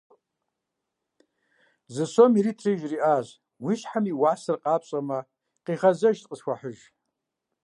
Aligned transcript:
Зы 1.93 2.05
сом 2.13 2.31
иритри 2.39 2.73
жриӏащ: 2.81 3.27
«Уи 3.63 3.73
щхьэм 3.79 4.05
и 4.11 4.13
уасэр 4.19 4.57
къапщӏэмэ, 4.63 5.19
къигъэзэжыр 5.65 6.27
къысхуэхьыж». 6.29 6.79